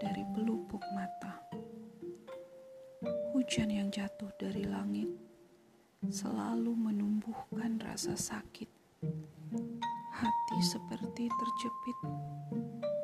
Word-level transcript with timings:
dari 0.00 0.24
pelupuk 0.32 0.80
mata. 0.96 1.36
Hujan 3.36 3.68
yang 3.68 3.92
jatuh 3.92 4.32
dari 4.40 4.64
langit 4.64 5.08
selalu 6.08 6.72
menumbuhkan 6.72 7.76
rasa 7.84 8.16
sakit. 8.16 8.70
Hati 10.16 10.58
seperti 10.64 11.28
terjepit 11.28 11.98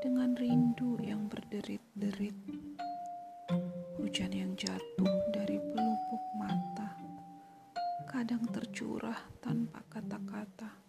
dengan 0.00 0.32
rindu 0.40 0.96
yang 1.04 1.28
berderit-derit. 1.28 2.38
Hujan 4.00 4.32
yang 4.32 4.56
jatuh 4.56 5.14
dari 5.28 5.60
pelupuk 5.60 6.24
mata 6.40 6.96
kadang 8.08 8.48
tercurah 8.48 9.18
tanpa 9.44 9.84
kata-kata 9.92 10.84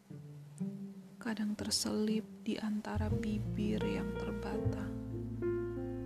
kadang 1.26 1.58
terselip 1.58 2.22
di 2.45 2.54
antara 2.62 3.09
bibir 3.09 3.81
yang 3.81 4.14
terbata. 4.14 5.05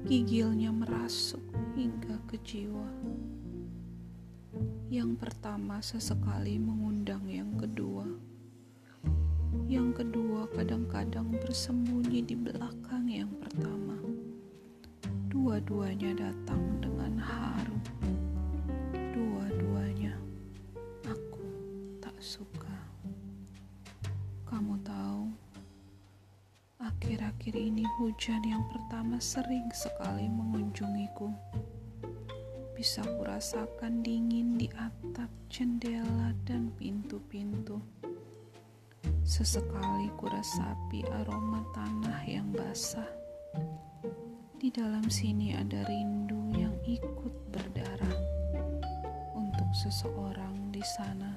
Gigilnya 0.09 0.73
merasuk 0.73 1.53
hingga 1.77 2.17
ke 2.25 2.41
jiwa. 2.41 2.89
Yang 4.89 5.21
pertama 5.21 5.77
sesekali 5.85 6.57
mengundang 6.57 7.29
yang 7.29 7.53
kedua. 7.53 8.09
Yang 9.69 10.01
kedua 10.01 10.49
kadang-kadang 10.49 11.29
bersembunyi 11.37 12.25
di 12.25 12.33
belakang 12.33 13.05
yang 13.05 13.29
pertama. 13.37 14.01
Dua-duanya 15.29 16.17
datang 16.17 16.81
dengan 16.81 17.13
haru. 17.21 17.78
Akhir-akhir 26.99 27.55
ini 27.55 27.87
hujan 27.95 28.43
yang 28.43 28.59
pertama 28.67 29.23
sering 29.23 29.71
sekali 29.71 30.27
mengunjungiku. 30.27 31.31
Bisa 32.75 32.99
kurasakan 33.15 34.03
dingin 34.03 34.59
di 34.59 34.67
atap, 34.75 35.31
jendela, 35.47 36.35
dan 36.43 36.67
pintu-pintu. 36.75 37.79
Sesekali 39.23 40.11
kurasapi 40.19 41.07
aroma 41.23 41.63
tanah 41.71 42.19
yang 42.27 42.51
basah. 42.51 43.07
Di 44.59 44.67
dalam 44.67 45.07
sini 45.07 45.55
ada 45.55 45.87
rindu 45.87 46.51
yang 46.51 46.75
ikut 46.83 47.31
berdarah 47.47 48.19
untuk 49.39 49.71
seseorang 49.71 50.67
di 50.75 50.83
sana 50.83 51.31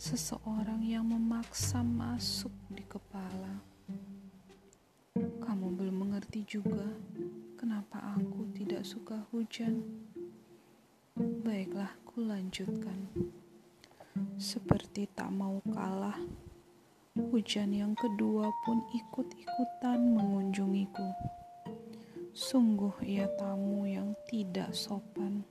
seseorang 0.00 0.80
yang 0.80 1.04
memaksa 1.04 1.84
masuk 1.84 2.50
di 2.72 2.80
kepala. 2.88 3.69
Mengerti 6.30 6.62
juga 6.62 6.86
kenapa 7.58 8.14
aku 8.14 8.46
tidak 8.54 8.86
suka 8.86 9.18
hujan. 9.34 9.82
Baiklah, 11.18 11.90
ku 12.06 12.22
lanjutkan. 12.22 13.10
Seperti 14.38 15.10
tak 15.10 15.26
mau 15.34 15.58
kalah, 15.74 16.14
hujan 17.18 17.74
yang 17.74 17.98
kedua 17.98 18.46
pun 18.62 18.78
ikut-ikutan 18.94 19.98
mengunjungiku. 19.98 21.10
Sungguh 22.30 22.94
ia 23.02 23.26
tamu 23.34 23.90
yang 23.90 24.14
tidak 24.30 24.70
sopan. 24.70 25.42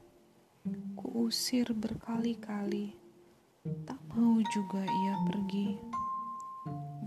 Kuusir 0.95 1.75
berkali-kali 1.75 2.95
Tak 3.83 3.99
mau 4.15 4.39
juga 4.55 4.87
ia 4.87 5.15
pergi. 5.27 5.98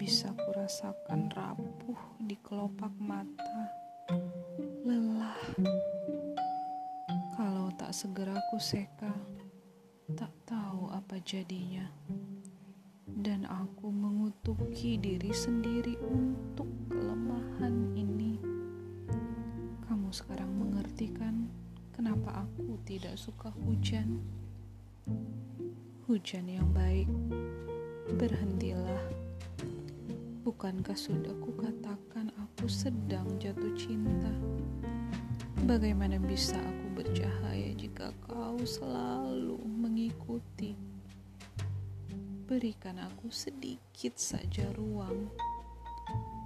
Bisa 0.02 0.34
kurasakan 0.34 1.30
rapuh 1.30 2.18
di 2.18 2.34
kelopak 2.42 2.90
mata. 2.98 3.70
Lelah. 4.82 5.38
Kalau 7.38 7.70
tak 7.78 7.94
segera 7.94 8.34
kuseka, 8.50 9.14
tak 10.18 10.34
tahu 10.42 10.90
apa 10.90 11.22
jadinya. 11.22 11.86
Dan 13.06 13.46
aku 13.46 13.94
mengutuki 13.94 14.98
diri 14.98 15.30
sendiri 15.30 15.94
untuk 16.02 16.66
kelemahan 16.90 17.94
ini. 17.94 18.42
Kamu 19.86 20.10
sekarang 20.10 20.50
mengerti 20.50 21.14
kan 21.14 21.46
kenapa 21.94 22.42
aku 22.42 22.74
tidak 22.82 23.14
suka 23.14 23.54
hujan? 23.54 24.18
Hujan 26.10 26.50
yang 26.50 26.74
baik, 26.74 27.06
berhentilah. 28.18 29.30
Bukankah 30.42 30.98
sudah 30.98 31.30
kukatakan 31.38 32.34
aku 32.34 32.66
sedang 32.66 33.30
jatuh 33.38 33.70
cinta? 33.78 34.34
Bagaimana 35.70 36.18
bisa 36.18 36.58
aku 36.58 36.98
bercahaya 36.98 37.70
jika 37.78 38.10
kau 38.26 38.58
selalu 38.66 39.62
mengikuti? 39.62 40.74
Berikan 42.50 42.98
aku 42.98 43.30
sedikit 43.30 44.18
saja 44.18 44.66
ruang 44.74 45.30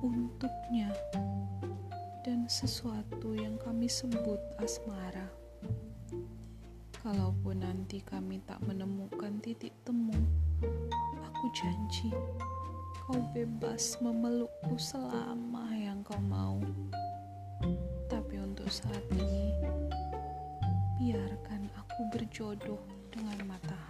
untuknya 0.05 0.93
dan 2.21 2.45
sesuatu 2.53 3.33
yang 3.33 3.57
kami 3.65 3.89
sebut 3.89 4.45
asmara. 4.61 5.25
Kalaupun 7.01 7.65
nanti 7.65 8.05
kami 8.05 8.45
tak 8.45 8.61
menemukan 8.61 9.41
titik 9.41 9.73
temu, 9.89 10.21
aku 11.25 11.49
janji 11.57 12.13
kau 13.06 13.22
bebas 13.31 14.03
memelukku 14.03 14.75
selama 14.75 15.71
yang 15.78 16.03
kau 16.03 16.19
mau. 16.27 16.59
Tapi 18.11 18.34
untuk 18.43 18.67
saat 18.67 19.06
ini, 19.15 19.55
biarkan 20.99 21.71
aku 21.78 22.00
berjodoh 22.11 22.83
dengan 23.15 23.47
matahari. 23.47 23.86